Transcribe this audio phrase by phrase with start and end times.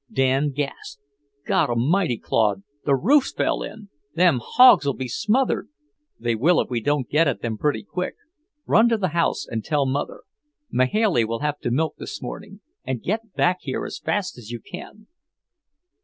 [0.11, 0.99] Dan gasped.
[1.45, 3.91] "God a' mighty, Claude, the roof's fell in!
[4.15, 5.69] Them hogs'll be smothered."
[6.19, 8.15] "They will if we don't get at them pretty quick.
[8.65, 10.23] Run to the house and tell Mother.
[10.71, 14.59] Mahailey will have to milk this morning, and get back here as fast as you
[14.59, 15.05] can."